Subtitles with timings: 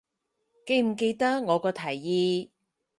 [0.65, 2.49] 記唔記得我個提議